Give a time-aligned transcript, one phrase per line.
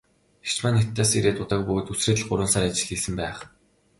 [0.45, 3.37] Эгч маань Хятадаас ирээд удаагүй бөгөөд үсрээд л гурван сар ажил хийсэн байх.